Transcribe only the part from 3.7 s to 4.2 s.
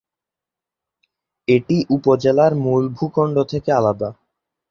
আলাদা।